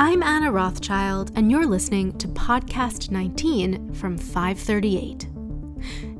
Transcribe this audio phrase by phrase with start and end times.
[0.00, 5.26] I'm Anna Rothschild, and you're listening to Podcast 19 from 538.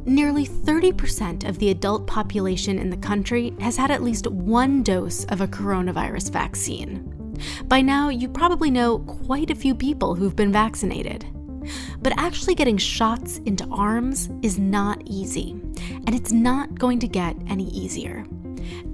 [0.05, 5.27] Nearly 30% of the adult population in the country has had at least one dose
[5.27, 7.37] of a coronavirus vaccine.
[7.67, 11.25] By now, you probably know quite a few people who've been vaccinated.
[12.01, 17.37] But actually getting shots into arms is not easy, and it's not going to get
[17.47, 18.27] any easier.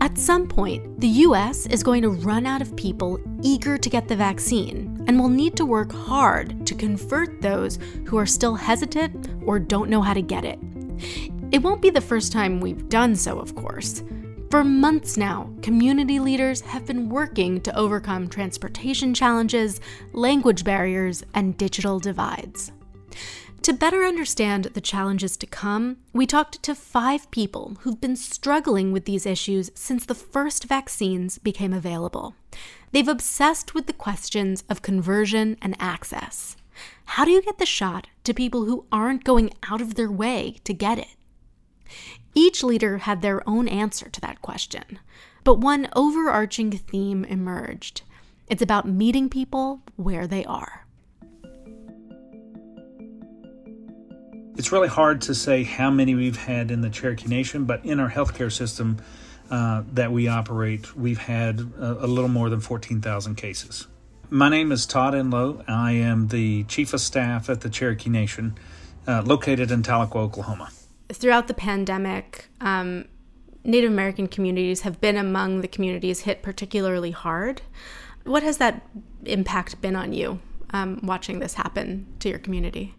[0.00, 4.08] At some point, the US is going to run out of people eager to get
[4.08, 9.28] the vaccine and will need to work hard to convert those who are still hesitant
[9.44, 10.58] or don't know how to get it.
[11.52, 14.02] It won't be the first time we've done so, of course.
[14.50, 19.80] For months now, community leaders have been working to overcome transportation challenges,
[20.12, 22.70] language barriers, and digital divides.
[23.64, 28.92] To better understand the challenges to come, we talked to five people who've been struggling
[28.92, 32.34] with these issues since the first vaccines became available.
[32.92, 36.58] They've obsessed with the questions of conversion and access.
[37.06, 40.56] How do you get the shot to people who aren't going out of their way
[40.64, 41.16] to get it?
[42.34, 44.98] Each leader had their own answer to that question,
[45.42, 48.02] but one overarching theme emerged.
[48.46, 50.83] It's about meeting people where they are.
[54.56, 57.98] It's really hard to say how many we've had in the Cherokee Nation, but in
[57.98, 58.98] our healthcare system
[59.50, 63.88] uh, that we operate, we've had a, a little more than 14,000 cases.
[64.30, 65.64] My name is Todd Enlow.
[65.66, 68.56] I am the Chief of Staff at the Cherokee Nation,
[69.08, 70.70] uh, located in Tahlequah, Oklahoma.
[71.12, 73.06] Throughout the pandemic, um,
[73.64, 77.62] Native American communities have been among the communities hit particularly hard.
[78.22, 78.86] What has that
[79.24, 80.38] impact been on you
[80.70, 82.94] um, watching this happen to your community?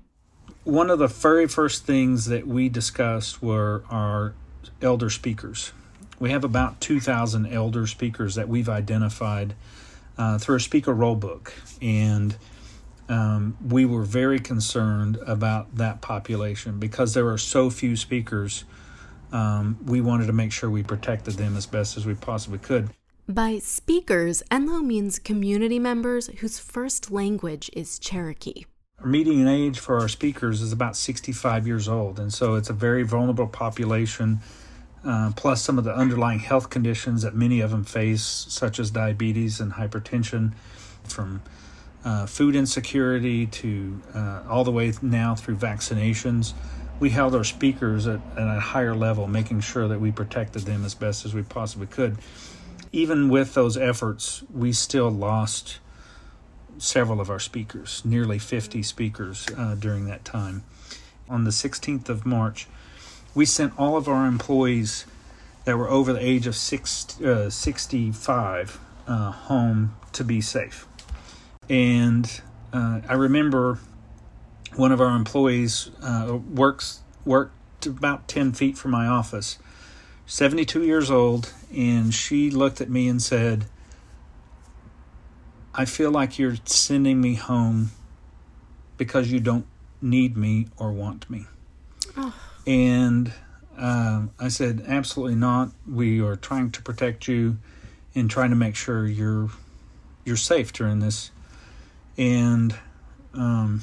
[0.66, 4.33] One of the very first things that we discussed were our
[4.81, 5.71] elder speakers.
[6.19, 9.53] We have about 2,000 elder speakers that we've identified
[10.17, 11.53] uh, through a speaker roll book.
[11.81, 12.36] And
[13.08, 18.64] um, we were very concerned about that population because there are so few speakers.
[19.31, 22.89] Um, we wanted to make sure we protected them as best as we possibly could.
[23.27, 28.65] By speakers, Enlow means community members whose first language is Cherokee.
[29.05, 33.04] Median age for our speakers is about 65 years old, and so it's a very
[33.04, 34.39] vulnerable population.
[35.04, 38.89] Uh, plus, some of the underlying health conditions that many of them face, such as
[38.89, 40.54] diabetes and hypertension,
[41.04, 41.43] from
[42.04, 46.54] uh, food insecurity to uh, all the way now through vaccinations.
[46.99, 50.83] We held our speakers at, at a higher level, making sure that we protected them
[50.83, 52.17] as best as we possibly could.
[52.92, 55.80] Even with those efforts, we still lost
[56.77, 60.63] several of our speakers, nearly 50 speakers uh, during that time.
[61.30, 62.67] On the 16th of March,
[63.33, 65.05] we sent all of our employees
[65.65, 70.87] that were over the age of six, uh, 65 uh, home to be safe.
[71.69, 72.41] And
[72.71, 73.80] uh, I remember
[74.75, 79.57] one of our employees uh, works worked about 10 feet from my office,
[80.27, 83.65] 72 years old, and she looked at me and said,
[85.77, 87.91] I feel like you're sending me home
[88.97, 89.65] because you don't
[90.02, 91.45] need me or want me.
[92.15, 92.33] Oh.
[92.65, 93.33] And
[93.77, 95.71] uh, I said, absolutely not.
[95.89, 97.58] We are trying to protect you
[98.13, 99.49] and trying to make sure you're
[100.23, 101.30] you're safe during this.
[102.17, 102.73] And
[103.33, 103.81] um,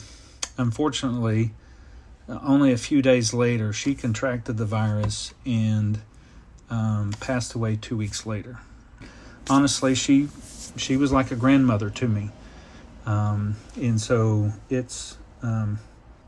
[0.57, 1.53] unfortunately,
[2.29, 6.01] only a few days later, she contracted the virus and
[6.71, 8.61] um, passed away two weeks later.
[9.49, 10.29] Honestly, she
[10.77, 12.31] she was like a grandmother to me.
[13.07, 15.79] Um, and so it's um,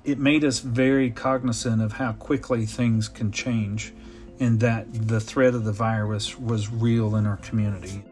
[0.05, 3.93] it made us very cognizant of how quickly things can change
[4.41, 8.03] and that the threat of the virus was real in our community.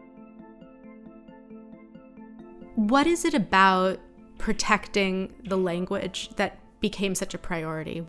[2.75, 3.99] What is it about
[4.37, 8.07] protecting the language that became such a priority?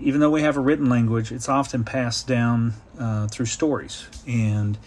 [0.00, 4.06] Even though we have a written language, it's often passed down uh, through stories.
[4.26, 4.78] And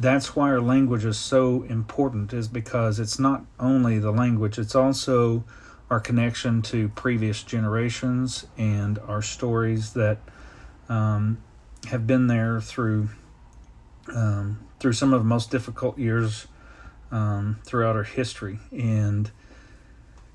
[0.00, 4.74] that's why our language is so important is because it's not only the language it's
[4.74, 5.44] also
[5.90, 10.18] our connection to previous generations and our stories that
[10.88, 11.42] um,
[11.88, 13.08] have been there through
[14.14, 16.46] um, through some of the most difficult years
[17.10, 18.58] um, throughout our history.
[18.72, 19.30] And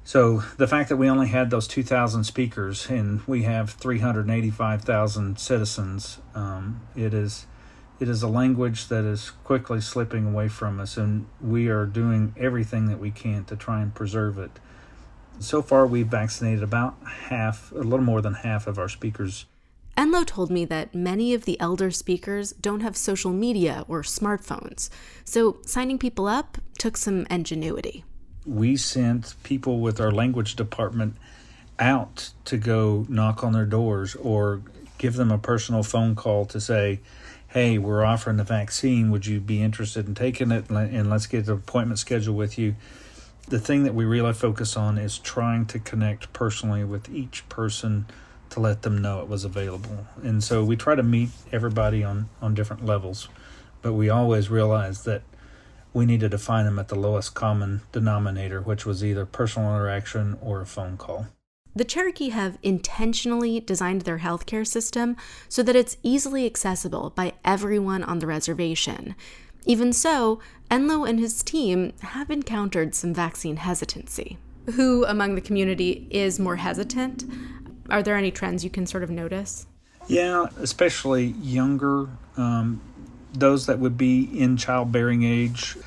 [0.03, 6.19] so the fact that we only had those 2,000 speakers and we have 385,000 citizens,
[6.33, 7.45] um, it is
[7.99, 12.33] it is a language that is quickly slipping away from us, and we are doing
[12.37, 14.51] everything that we can to try and preserve it.
[15.39, 16.95] So far, we've vaccinated about
[17.29, 19.45] half, a little more than half of our speakers.
[19.97, 24.89] Enlow told me that many of the elder speakers don't have social media or smartphones,
[25.25, 28.03] so signing people up took some ingenuity.
[28.45, 31.15] we sent people with our language department
[31.79, 34.61] out to go knock on their doors or
[34.97, 36.99] give them a personal phone call to say,
[37.49, 39.09] hey, we're offering the vaccine.
[39.11, 40.69] Would you be interested in taking it?
[40.69, 42.75] And let's get an appointment scheduled with you.
[43.47, 48.05] The thing that we really focus on is trying to connect personally with each person
[48.49, 50.07] to let them know it was available.
[50.21, 53.29] And so we try to meet everybody on, on different levels,
[53.81, 55.21] but we always realize that
[55.93, 60.37] we needed to find them at the lowest common denominator, which was either personal interaction
[60.41, 61.27] or a phone call.
[61.77, 65.15] The Cherokee have intentionally designed their healthcare system
[65.47, 69.13] so that it's easily accessible by everyone on the reservation.
[69.63, 70.39] Even so,
[70.71, 74.39] Enlow and his team have encountered some vaccine hesitancy.
[74.73, 77.25] Who among the community is more hesitant?
[77.91, 79.67] Are there any trends you can sort of notice?
[80.07, 82.07] Yeah, especially younger,
[82.37, 82.81] um,
[83.33, 85.77] those that would be in childbearing age,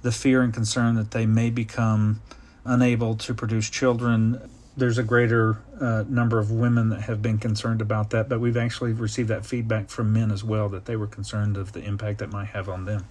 [0.00, 2.22] the fear and concern that they may become
[2.64, 4.40] unable to produce children
[4.76, 8.56] there's a greater uh, number of women that have been concerned about that, but we've
[8.56, 12.18] actually received that feedback from men as well that they were concerned of the impact
[12.18, 13.06] that might have on them.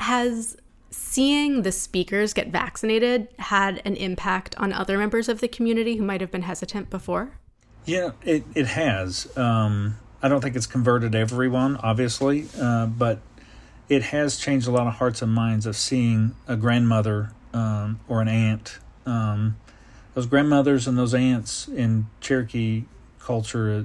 [0.00, 0.56] Has
[0.90, 6.04] seeing the speakers get vaccinated had an impact on other members of the community who
[6.04, 7.38] might have been hesitant before?
[7.84, 9.36] Yeah, it, it has.
[9.36, 13.20] Um, I don't think it's converted everyone, obviously, uh, but
[13.88, 18.20] it has changed a lot of hearts and minds of seeing a grandmother um, or
[18.20, 18.78] an aunt.
[19.04, 19.56] Um,
[20.16, 22.84] those grandmothers and those aunts in Cherokee
[23.20, 23.84] culture,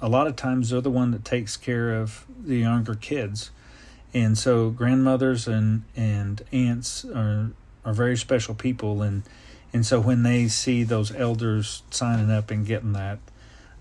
[0.00, 3.50] a lot of times they're the one that takes care of the younger kids,
[4.14, 7.50] and so grandmothers and and aunts are
[7.84, 9.24] are very special people, and
[9.72, 13.18] and so when they see those elders signing up and getting that,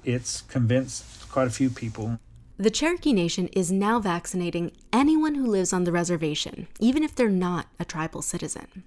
[0.04, 2.20] it's convinced quite a few people.
[2.58, 7.30] The Cherokee Nation is now vaccinating anyone who lives on the reservation, even if they're
[7.30, 8.84] not a tribal citizen.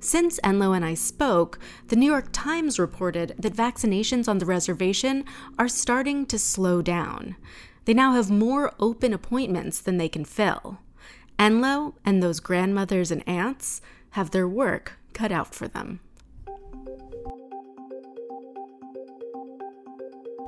[0.00, 1.58] Since Enlow and I spoke,
[1.88, 5.24] the New York Times reported that vaccinations on the reservation
[5.58, 7.36] are starting to slow down.
[7.84, 10.78] They now have more open appointments than they can fill.
[11.38, 13.80] Enlow and those grandmothers and aunts
[14.10, 16.00] have their work cut out for them.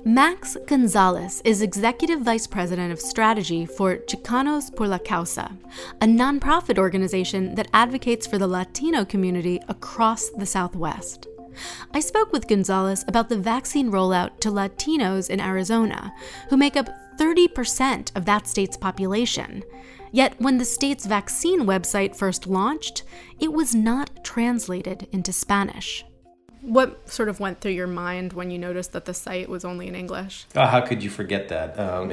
[0.07, 5.57] Max Gonzalez is Executive Vice President of Strategy for Chicanos por la Causa,
[6.03, 11.27] a nonprofit organization that advocates for the Latino community across the Southwest.
[11.95, 16.13] I spoke with Gonzalez about the vaccine rollout to Latinos in Arizona,
[16.51, 19.63] who make up 30% of that state's population.
[20.13, 23.05] Yet, when the state's vaccine website first launched,
[23.41, 26.05] it was not translated into Spanish.
[26.65, 29.87] What sort of went through your mind when you noticed that the site was only
[29.87, 30.47] in English?
[30.57, 31.79] Oh, how could you forget that?
[31.79, 32.11] Um,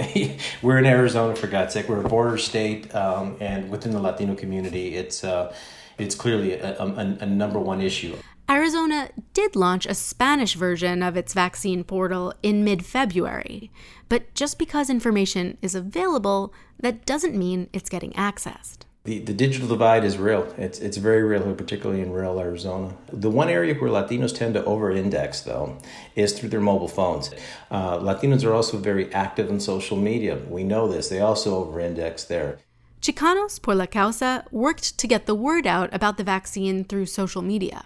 [0.61, 1.87] we're in Arizona, for God's sake.
[1.87, 5.55] We're a border state, um, and within the Latino community, it's uh,
[5.97, 8.17] it's clearly a, a, a number one issue.
[8.49, 13.71] Arizona did launch a Spanish version of its vaccine portal in mid February.
[14.09, 18.79] But just because information is available, that doesn't mean it's getting accessed.
[19.03, 20.53] The, the digital divide is real.
[20.59, 22.95] It's, it's very real, here, particularly in rural Arizona.
[23.11, 25.79] The one area where Latinos tend to over index, though,
[26.15, 27.31] is through their mobile phones.
[27.71, 30.37] Uh, Latinos are also very active in social media.
[30.47, 31.09] We know this.
[31.09, 32.59] They also over index there.
[33.01, 37.41] Chicanos por la Causa worked to get the word out about the vaccine through social
[37.41, 37.85] media.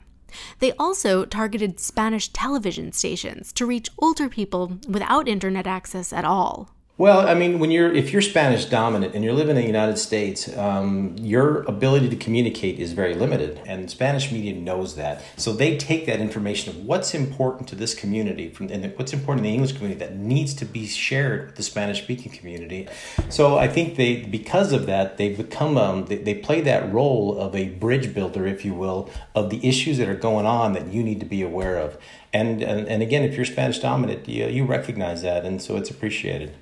[0.59, 6.75] They also targeted Spanish television stations to reach older people without internet access at all.
[6.97, 9.97] Well, I mean, when you're if you're Spanish dominant and you're living in the United
[9.97, 15.21] States, um, your ability to communicate is very limited, and Spanish media knows that.
[15.35, 19.45] So they take that information of what's important to this community from and what's important
[19.45, 22.87] in the English community that needs to be shared with the Spanish speaking community.
[23.27, 27.37] So I think they, because of that, they become um, they, they play that role
[27.37, 30.87] of a bridge builder, if you will, of the issues that are going on that
[30.93, 31.97] you need to be aware of.
[32.31, 35.89] And and, and again, if you're Spanish dominant, you, you recognize that, and so it's
[35.89, 36.55] appreciated.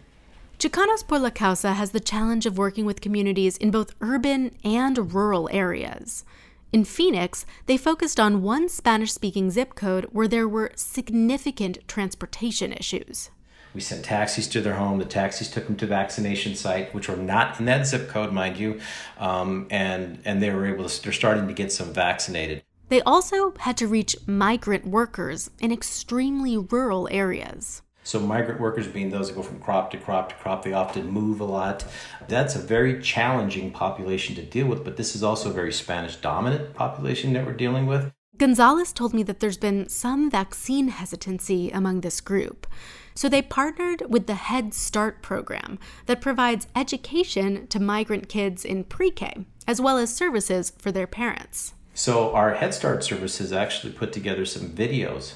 [0.64, 5.14] Chicanos por la Causa has the challenge of working with communities in both urban and
[5.14, 6.24] rural areas.
[6.72, 12.72] In Phoenix, they focused on one Spanish speaking zip code where there were significant transportation
[12.72, 13.30] issues.
[13.74, 15.00] We sent taxis to their home.
[15.00, 18.56] The taxis took them to vaccination site, which were not in that zip code, mind
[18.56, 18.80] you,
[19.18, 21.04] um, and and they were able to.
[21.04, 22.64] They're starting to get some vaccinated.
[22.88, 27.82] They also had to reach migrant workers in extremely rural areas.
[28.04, 31.10] So migrant workers being those that go from crop to crop to crop, they often
[31.10, 31.86] move a lot.
[32.28, 36.18] That's a very challenging population to deal with, but this is also a very Spanish
[36.18, 38.12] dominant population that we're dealing with.
[38.38, 42.68] Gonzalez told me that there's been some vaccine hesitancy among this group.
[43.16, 48.86] So they partnered with the Head Start program that provides education to migrant kids in
[48.86, 51.76] pre K, as well as services for their parents.
[51.94, 55.36] So our Head Start services actually put together some videos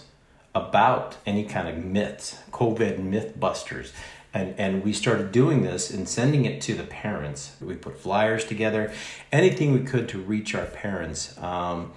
[0.57, 3.93] about any kind of myths, COVID myth busters.
[4.33, 7.55] And, and we started doing this and sending it to the parents.
[7.61, 8.91] We put flyers together,
[9.31, 11.93] anything we could to reach our parents, um,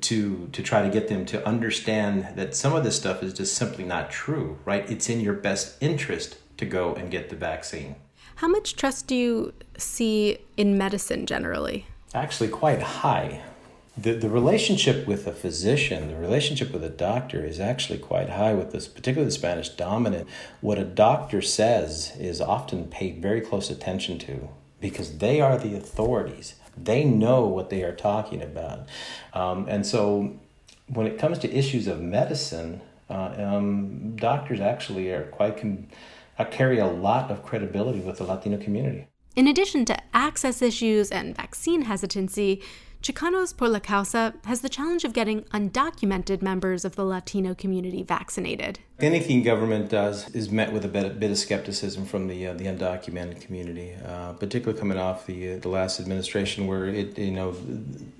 [0.00, 3.54] to to try to get them to understand that some of this stuff is just
[3.54, 4.58] simply not true.
[4.64, 4.90] Right?
[4.90, 7.96] It's in your best interest to go and get the vaccine.
[8.36, 11.86] How much trust do you see in medicine generally?
[12.14, 13.42] Actually, quite high.
[13.96, 18.54] The, the relationship with a physician, the relationship with a doctor is actually quite high
[18.54, 20.28] with this, particularly the Spanish dominant.
[20.62, 24.48] What a doctor says is often paid very close attention to
[24.80, 26.54] because they are the authorities.
[26.74, 28.88] They know what they are talking about.
[29.34, 30.38] Um, and so
[30.86, 32.80] when it comes to issues of medicine,
[33.10, 35.88] uh, um, doctors actually are quite com-
[36.38, 39.06] uh, carry a lot of credibility with the Latino community.
[39.36, 42.62] In addition to access issues and vaccine hesitancy,
[43.02, 48.04] Chicanos por la Causa has the challenge of getting undocumented members of the Latino community
[48.04, 48.78] vaccinated.
[49.00, 52.66] Anything government does is met with a bit, bit of skepticism from the uh, the
[52.66, 57.56] undocumented community, uh, particularly coming off the uh, the last administration, where it you know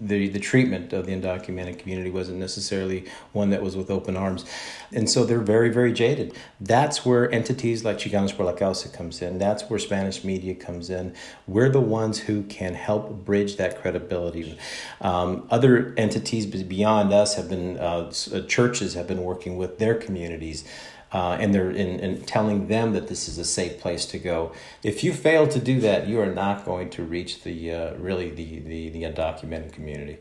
[0.01, 4.45] the the treatment of the undocumented community wasn't necessarily one that was with open arms,
[4.93, 6.35] and so they're very very jaded.
[6.61, 9.39] That's where entities like Chicanos por la Causa comes in.
[9.39, 11.15] That's where Spanish media comes in.
[11.47, 14.59] We're the ones who can help bridge that credibility.
[15.01, 19.95] Um, other entities beyond us have been uh, uh, churches have been working with their
[19.95, 20.65] communities.
[21.13, 24.51] Uh, and they're in, in, telling them that this is a safe place to go.
[24.83, 28.31] If you fail to do that, you are not going to reach the uh, really
[28.31, 30.21] the, the, the undocumented community.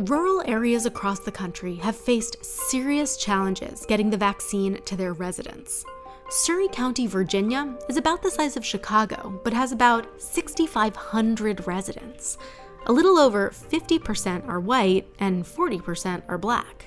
[0.00, 5.84] Rural areas across the country have faced serious challenges getting the vaccine to their residents.
[6.30, 12.38] Surry County, Virginia is about the size of Chicago, but has about 6,500 residents.
[12.86, 16.86] A little over 50% are white and 40% are black.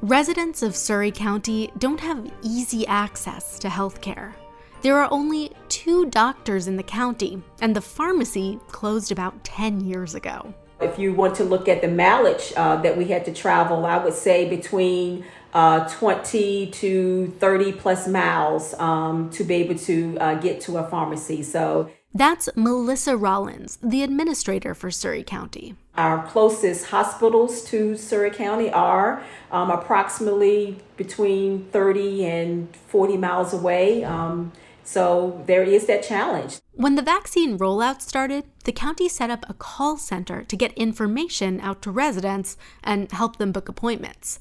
[0.00, 4.36] Residents of Surry County don't have easy access to health care.
[4.80, 10.14] There are only two doctors in the county, and the pharmacy closed about 10 years
[10.14, 10.54] ago.
[10.80, 13.98] If you want to look at the mileage uh, that we had to travel, I
[13.98, 20.34] would say between uh, 20 to 30 plus miles um, to be able to uh,
[20.34, 21.42] get to a pharmacy.
[21.42, 25.74] So that's Melissa Rollins, the administrator for Surry County.
[25.96, 34.04] Our closest hospitals to Surry County are um, approximately between 30 and 40 miles away.
[34.04, 34.52] Um,
[34.84, 36.60] so there is that challenge.
[36.72, 41.60] When the vaccine rollout started, the county set up a call center to get information
[41.60, 44.38] out to residents and help them book appointments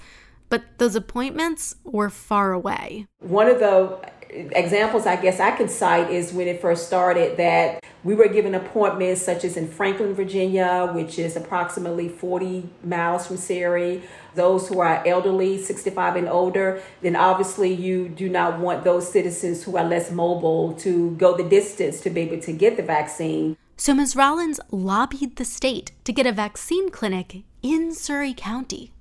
[0.49, 3.07] but those appointments were far away.
[3.19, 3.99] One of the
[4.29, 8.55] examples I guess I could cite is when it first started that we were given
[8.55, 14.03] appointments such as in Franklin, Virginia, which is approximately 40 miles from Surry.
[14.35, 19.63] Those who are elderly, 65 and older, then obviously you do not want those citizens
[19.63, 23.57] who are less mobile to go the distance to be able to get the vaccine.
[23.77, 24.15] So Ms.
[24.15, 28.91] Rollins lobbied the state to get a vaccine clinic in Surry County.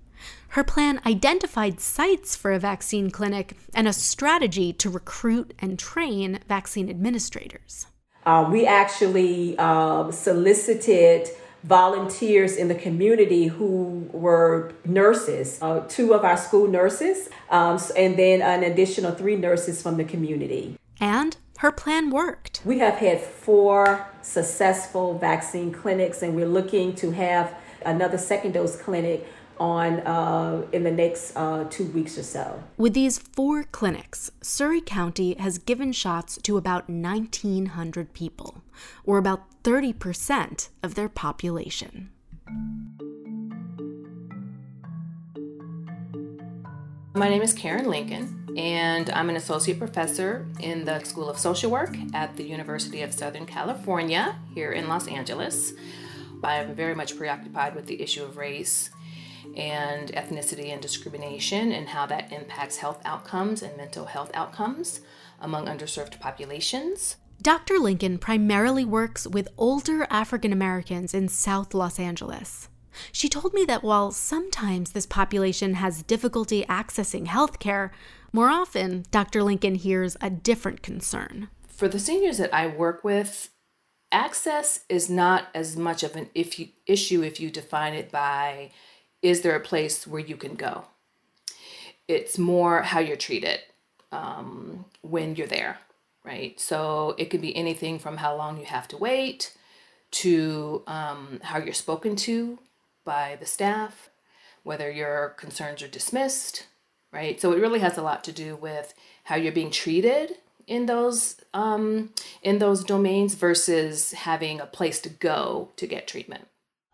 [0.57, 6.39] Her plan identified sites for a vaccine clinic and a strategy to recruit and train
[6.49, 7.89] vaccine administrators.
[8.25, 11.29] Uh, we actually uh, solicited
[11.63, 18.19] volunteers in the community who were nurses, uh, two of our school nurses, um, and
[18.19, 20.79] then an additional three nurses from the community.
[20.99, 22.63] And her plan worked.
[22.65, 28.77] We have had four successful vaccine clinics, and we're looking to have another second dose
[28.77, 29.27] clinic
[29.59, 32.63] on uh, in the next uh, two weeks or so.
[32.77, 38.63] With these four clinics, Surry County has given shots to about 1,900 people,
[39.05, 42.11] or about 30% of their population.
[47.15, 51.71] My name is Karen Lincoln, and I'm an associate professor in the School of Social
[51.71, 55.73] Work at the University of Southern California here in Los Angeles.
[56.45, 58.91] I am very much preoccupied with the issue of race
[59.57, 65.01] and ethnicity and discrimination and how that impacts health outcomes and mental health outcomes
[65.41, 67.17] among underserved populations.
[67.41, 67.79] Dr.
[67.79, 72.69] Lincoln primarily works with older African Americans in South Los Angeles.
[73.13, 77.93] She told me that while sometimes this population has difficulty accessing health care,
[78.33, 79.43] more often Dr.
[79.43, 81.49] Lincoln hears a different concern.
[81.69, 83.51] For the seniors that I work with,
[84.11, 88.71] access is not as much of an if you, issue if you define it by
[89.23, 90.85] is there a place where you can go?
[92.09, 93.61] It's more how you're treated
[94.13, 95.79] um, when you're there,
[96.25, 96.59] right?
[96.61, 99.57] So it could be anything from how long you have to wait
[100.13, 102.59] to um, how you're spoken to
[103.05, 104.11] by the staff,
[104.63, 106.67] whether your concerns are dismissed,
[107.13, 107.41] right?
[107.41, 108.95] So it really has a lot to do with
[109.25, 112.11] how you're being treated in those um,
[112.43, 116.49] in those domains versus having a place to go to get treatment.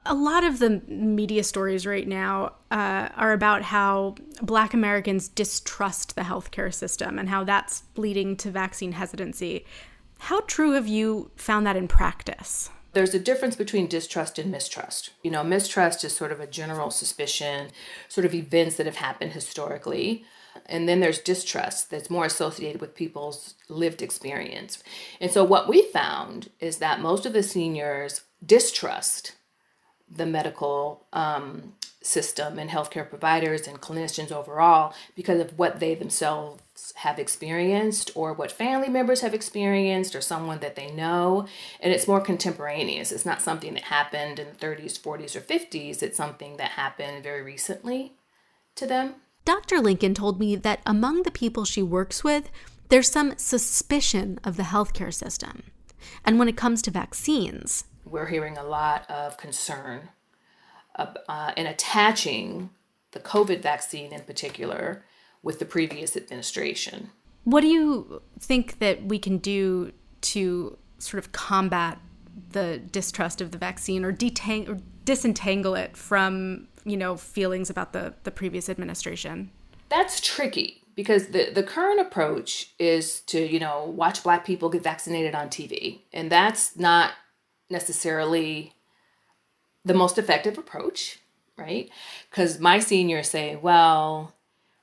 [0.05, 6.17] A lot of the media stories right now uh, are about how Black Americans distrust
[6.17, 9.65] the healthcare system and how that's leading to vaccine hesitancy.
[10.19, 12.69] How true have you found that in practice?
[12.95, 15.11] There's a difference between distrust and mistrust.
[15.23, 17.71] You know, mistrust is sort of a general suspicion,
[18.09, 20.25] sort of events that have happened historically.
[20.67, 24.83] And then there's distrust that's more associated with people's lived experience.
[25.21, 29.33] And so, what we found is that most of the seniors distrust
[30.15, 36.93] the medical um, system and healthcare providers and clinicians overall because of what they themselves
[36.97, 41.47] have experienced or what family members have experienced or someone that they know.
[41.81, 43.13] And it's more contemporaneous.
[43.13, 46.03] It's not something that happened in the 30s, 40s, or 50s.
[46.03, 48.15] It's something that happened very recently
[48.75, 49.15] to them.
[49.45, 49.81] Dr.
[49.81, 52.51] Lincoln told me that among the people she works with,
[52.89, 55.65] there's some suspicion of the healthcare system.
[56.25, 60.11] And when it comes to vaccines, we're hearing a lot of concern
[60.95, 62.71] uh, in attaching
[63.13, 65.05] the COVID vaccine in particular
[65.43, 67.11] with the previous administration.
[67.45, 71.99] What do you think that we can do to sort of combat
[72.51, 77.93] the distrust of the vaccine or, detang- or disentangle it from, you know, feelings about
[77.93, 79.51] the, the previous administration?
[79.89, 84.83] That's tricky because the, the current approach is to, you know, watch black people get
[84.83, 86.03] vaccinated on TV.
[86.13, 87.13] And that's not
[87.73, 88.75] necessarily
[89.85, 91.19] the most effective approach,
[91.57, 91.91] right?
[92.31, 94.35] Because my seniors say, well,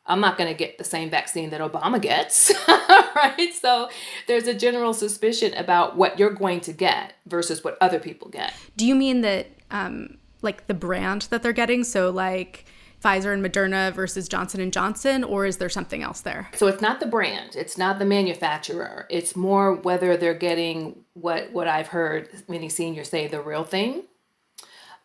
[0.05, 3.53] I'm not going to get the same vaccine that Obama gets, right?
[3.53, 3.89] So
[4.27, 8.51] there's a general suspicion about what you're going to get versus what other people get.
[8.75, 11.83] Do you mean that, um, like the brand that they're getting?
[11.83, 12.65] So like
[13.03, 16.49] Pfizer and Moderna versus Johnson and Johnson, or is there something else there?
[16.55, 19.07] So it's not the brand, it's not the manufacturer.
[19.09, 24.03] It's more whether they're getting what what I've heard many seniors say the real thing,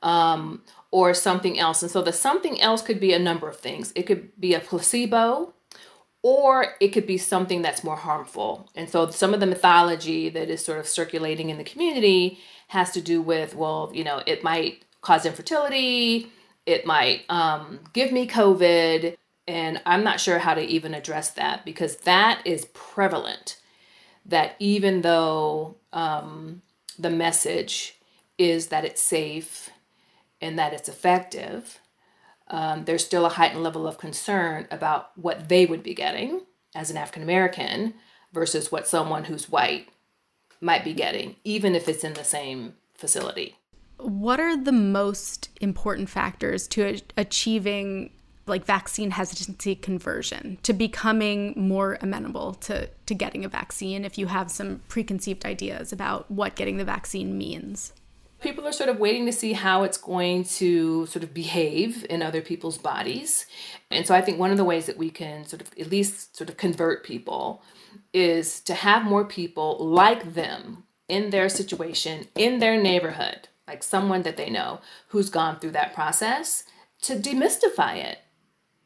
[0.02, 1.83] um, or something else.
[1.83, 3.92] And so the something else could be a number of things.
[3.94, 5.54] It could be a placebo,
[6.22, 8.70] or it could be something that's more harmful.
[8.74, 12.90] And so some of the mythology that is sort of circulating in the community has
[12.92, 16.30] to do with, well, you know, it might cause infertility,
[16.66, 19.16] it might um, give me COVID.
[19.46, 23.61] And I'm not sure how to even address that because that is prevalent.
[24.27, 26.62] That even though um,
[26.98, 27.98] the message
[28.38, 29.70] is that it's safe
[30.40, 31.79] and that it's effective,
[32.48, 36.42] um, there's still a heightened level of concern about what they would be getting
[36.74, 37.94] as an African American
[38.33, 39.88] versus what someone who's white
[40.61, 43.57] might be getting, even if it's in the same facility.
[44.04, 48.10] What are the most important factors to achieving
[48.46, 54.26] like vaccine hesitancy conversion to becoming more amenable to, to getting a vaccine if you
[54.26, 57.94] have some preconceived ideas about what getting the vaccine means?
[58.44, 62.22] people are sort of waiting to see how it's going to sort of behave in
[62.22, 63.46] other people's bodies.
[63.90, 66.36] And so I think one of the ways that we can sort of at least
[66.36, 67.62] sort of convert people
[68.12, 74.22] is to have more people like them in their situation, in their neighborhood, like someone
[74.22, 76.64] that they know who's gone through that process
[77.03, 78.18] to demystify it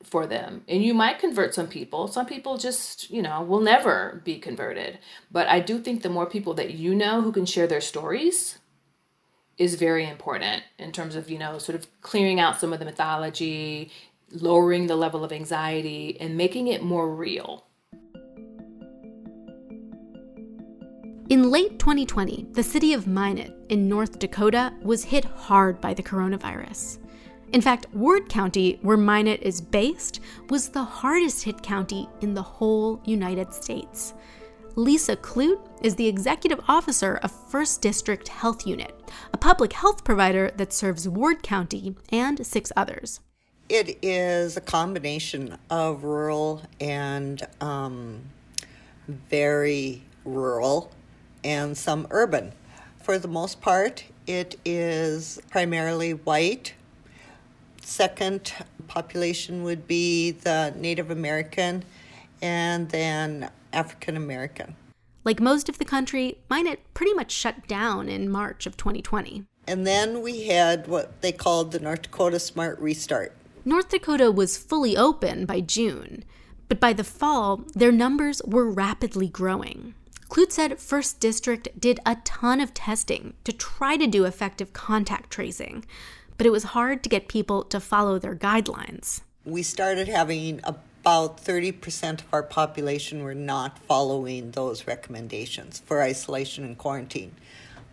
[0.03, 0.63] for them.
[0.69, 2.09] And you might convert some people.
[2.09, 4.99] Some people just, you know, will never be converted.
[5.31, 8.59] But I do think the more people that you know who can share their stories
[9.57, 12.85] is very important in terms of, you know, sort of clearing out some of the
[12.85, 13.91] mythology,
[14.31, 17.65] lowering the level of anxiety, and making it more real.
[21.49, 26.03] In late 2020, the city of Minot in North Dakota was hit hard by the
[26.03, 26.99] coronavirus.
[27.55, 32.43] In fact, Ward County, where Minot is based, was the hardest hit county in the
[32.43, 34.13] whole United States.
[34.77, 38.93] Lisa Clute is the executive officer of First District Health Unit,
[39.33, 43.21] a public health provider that serves Ward County and six others.
[43.71, 48.21] It is a combination of rural and um,
[49.09, 50.93] very rural
[51.49, 52.53] and some urban.
[53.03, 56.75] For the most part, it is primarily white.
[57.83, 58.53] Second
[58.87, 61.85] population would be the Native American,
[62.43, 64.77] and then African American.
[65.25, 69.45] Like most of the country, Minot pretty much shut down in March of 2020.
[69.67, 73.33] And then we had what they called the North Dakota Smart Restart.
[73.65, 76.25] North Dakota was fully open by June,
[76.69, 79.95] but by the fall, their numbers were rapidly growing.
[80.29, 85.31] Clute said First District did a ton of testing to try to do effective contact
[85.31, 85.85] tracing,
[86.37, 89.23] but it was hard to get people to follow their guidelines.
[89.45, 96.65] We started having about 30% of our population were not following those recommendations for isolation
[96.65, 97.35] and quarantine.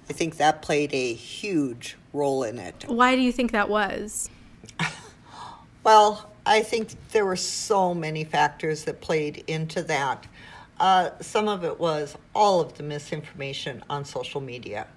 [0.09, 2.83] I think that played a huge role in it.
[2.87, 4.29] Why do you think that was?
[5.83, 10.27] well, I think there were so many factors that played into that.
[10.79, 14.87] Uh, some of it was all of the misinformation on social media.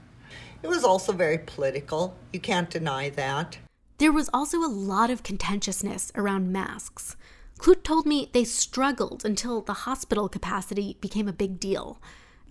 [0.63, 2.17] It was also very political.
[2.33, 3.59] You can't deny that.
[3.99, 7.17] There was also a lot of contentiousness around masks.
[7.59, 12.01] Clute told me they struggled until the hospital capacity became a big deal.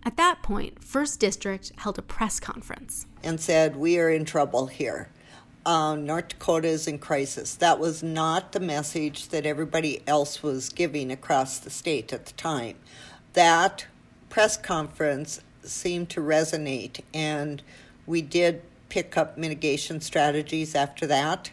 [0.03, 4.67] At that point, First District held a press conference and said, We are in trouble
[4.67, 5.09] here
[5.67, 7.55] uh, North Dakota is in crisis.
[7.55, 12.31] That was not the message that everybody else was giving across the state at the
[12.33, 12.77] time.
[13.37, 13.85] That
[14.29, 17.61] press conference seemed to resonate, and
[18.07, 21.51] we did pick up mitigation strategies after that.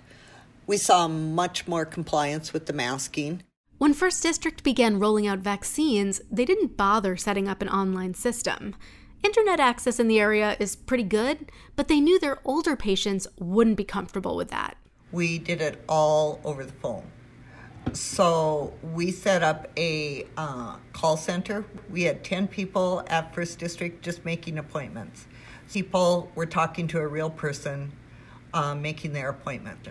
[0.66, 3.42] We saw much more compliance with the masking.
[3.76, 8.74] When First District began rolling out vaccines, they didn't bother setting up an online system.
[9.22, 13.76] Internet access in the area is pretty good, but they knew their older patients wouldn't
[13.76, 14.78] be comfortable with that.
[15.12, 17.04] We did it all over the phone.
[17.94, 21.64] So we set up a uh, call center.
[21.88, 25.26] We had 10 people at First District just making appointments.
[25.72, 27.92] People were talking to a real person
[28.52, 29.88] uh, making their appointment.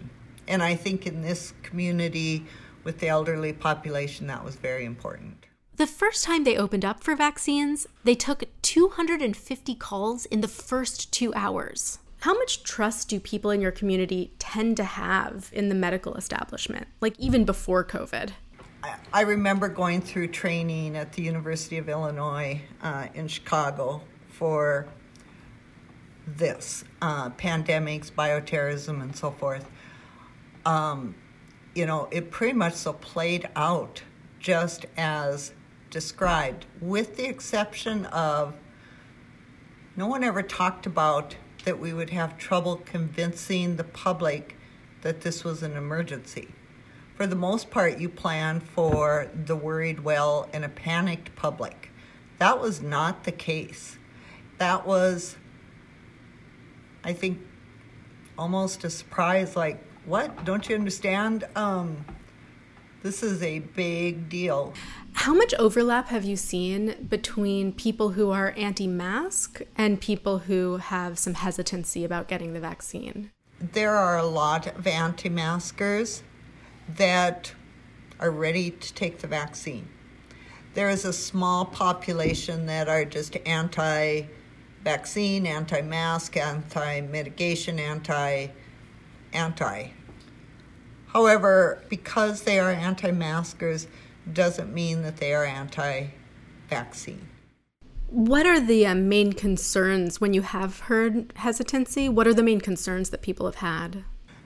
[0.49, 2.45] And I think in this community
[2.83, 5.45] with the elderly population, that was very important.
[5.77, 11.11] The first time they opened up for vaccines, they took 250 calls in the first
[11.11, 11.99] two hours.
[12.23, 16.87] How much trust do people in your community tend to have in the medical establishment,
[17.01, 18.29] like even before COVID?
[19.11, 24.87] I remember going through training at the University of Illinois uh, in Chicago for
[26.25, 29.69] this uh, pandemics, bioterrorism, and so forth.
[30.65, 31.15] Um,
[31.75, 34.01] you know, it pretty much so played out
[34.39, 35.51] just as
[35.89, 38.53] described, with the exception of
[39.97, 44.55] no one ever talked about that we would have trouble convincing the public
[45.01, 46.49] that this was an emergency.
[47.15, 51.91] For the most part, you plan for the worried well and a panicked public.
[52.39, 53.97] That was not the case.
[54.57, 55.37] That was,
[57.03, 57.39] I think,
[58.37, 60.43] almost a surprise like, what?
[60.43, 61.45] Don't you understand?
[61.55, 62.05] Um,
[63.03, 64.73] this is a big deal.
[65.13, 70.77] How much overlap have you seen between people who are anti mask and people who
[70.77, 73.29] have some hesitancy about getting the vaccine?
[73.59, 76.23] There are a lot of anti maskers
[76.95, 77.53] that
[78.19, 79.87] are ready to take the vaccine.
[80.73, 84.23] There is a small population that are just anti
[84.83, 88.47] vaccine, anti mask, anti mitigation, anti
[89.33, 89.91] anti.
[91.13, 93.87] However, because they are anti maskers,
[94.31, 96.07] doesn't mean that they are anti
[96.69, 97.27] vaccine.
[98.07, 102.09] What are the uh, main concerns when you have heard hesitancy?
[102.09, 104.03] What are the main concerns that people have had?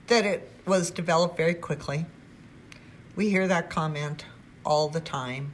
[0.08, 2.06] That it was developed very quickly.
[3.16, 4.26] We hear that comment
[4.66, 5.54] all the time.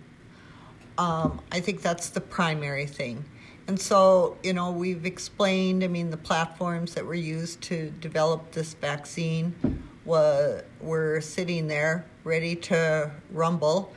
[0.98, 3.26] Um, I think that's the primary thing.
[3.68, 8.52] And so, you know, we've explained, I mean, the platforms that were used to develop
[8.52, 9.56] this vaccine
[10.06, 13.94] were, were sitting there ready to rumble.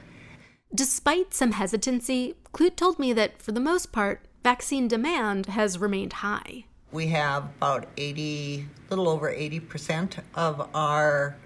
[0.74, 6.14] Despite some hesitancy, Clute told me that for the most part, vaccine demand has remained
[6.14, 6.64] high.
[6.92, 11.36] We have about 80, little over 80% of our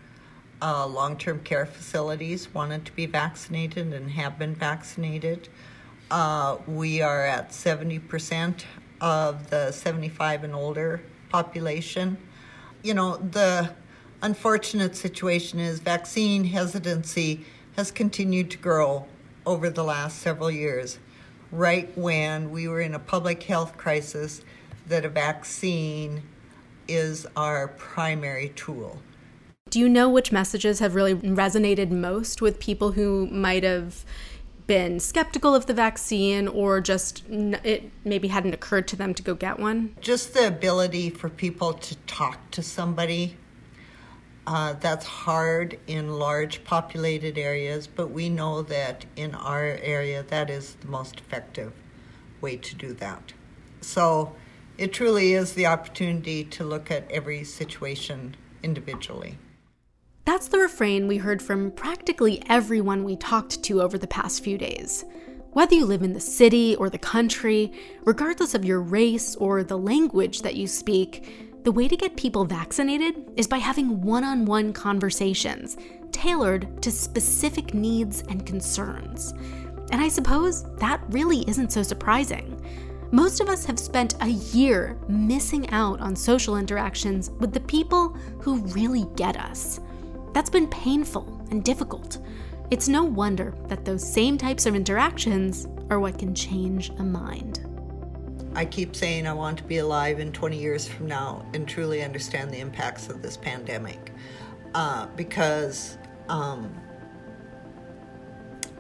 [0.63, 5.49] uh, long term care facilities wanted to be vaccinated and have been vaccinated.
[6.11, 8.65] Uh, we are at 70%
[9.01, 12.19] of the 75 and older population.
[12.83, 13.71] You know, the
[14.23, 17.45] unfortunate situation is vaccine hesitancy
[17.77, 19.07] has continued to grow
[19.47, 20.99] over the last several years,
[21.51, 24.43] right when we were in a public health crisis,
[24.87, 26.23] that a vaccine
[26.89, 29.01] is our primary tool.
[29.71, 34.05] Do you know which messages have really resonated most with people who might have
[34.67, 39.35] been skeptical of the vaccine or just it maybe hadn't occurred to them to go
[39.35, 39.97] get one?
[40.01, 43.37] Just the ability for people to talk to somebody
[44.47, 50.51] uh, that's hard in large populated areas, but we know that in our area that
[50.51, 51.73] is the most effective
[52.41, 53.33] way to do that.
[53.81, 54.35] So
[54.79, 59.39] it truly is the opportunity to look at every situation individually.
[60.25, 64.57] That's the refrain we heard from practically everyone we talked to over the past few
[64.57, 65.05] days.
[65.53, 67.73] Whether you live in the city or the country,
[68.05, 72.45] regardless of your race or the language that you speak, the way to get people
[72.45, 75.77] vaccinated is by having one on one conversations
[76.11, 79.33] tailored to specific needs and concerns.
[79.93, 82.65] And I suppose that really isn't so surprising.
[83.13, 88.11] Most of us have spent a year missing out on social interactions with the people
[88.41, 89.81] who really get us.
[90.33, 92.19] That's been painful and difficult.
[92.71, 97.67] It's no wonder that those same types of interactions are what can change a mind.
[98.55, 102.03] I keep saying I want to be alive in 20 years from now and truly
[102.03, 104.13] understand the impacts of this pandemic
[104.75, 106.75] uh, because um,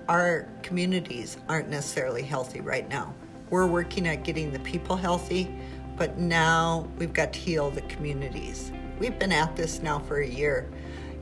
[0.08, 3.14] our communities aren't necessarily healthy right now.
[3.50, 5.54] We're working at getting the people healthy,
[5.96, 8.72] but now we've got to heal the communities.
[8.98, 10.68] We've been at this now for a year.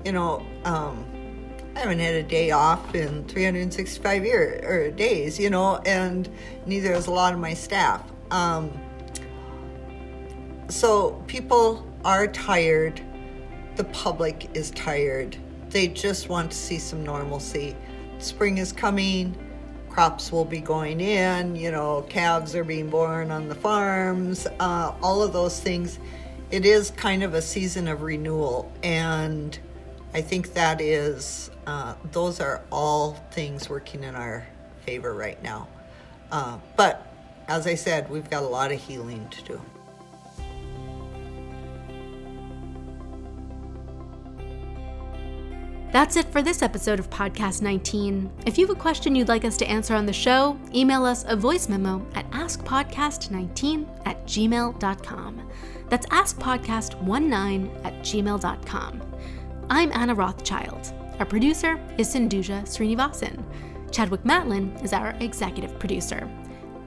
[0.07, 1.05] You know, um,
[1.77, 6.29] I haven't had a day off in 365 years or days, you know, and
[6.65, 8.03] neither has a lot of my staff.
[8.31, 8.73] Um,
[10.69, 13.01] so people are tired.
[13.77, 15.37] The public is tired.
[15.71, 17.77] They just want to see some normalcy.
[18.19, 19.37] Spring is coming
[19.99, 24.95] crops will be going in, you know, calves are being born on the farms, uh,
[25.03, 25.99] all of those things.
[26.53, 29.59] It is kind of a season of renewal, and
[30.14, 34.47] I think that is, uh, those are all things working in our
[34.87, 35.67] favor right now.
[36.31, 37.08] Uh, but
[37.49, 39.61] as I said, we've got a lot of healing to do.
[45.91, 48.31] That's it for this episode of Podcast 19.
[48.45, 51.25] If you have a question you'd like us to answer on the show, email us
[51.27, 55.51] a voice memo at askpodcast19 at gmail.com.
[55.89, 59.03] That's askpodcast19 at gmail.com.
[59.71, 60.93] I'm Anna Rothschild.
[61.19, 63.43] Our producer is Sindhuja Srinivasan.
[63.91, 66.29] Chadwick Matlin is our executive producer.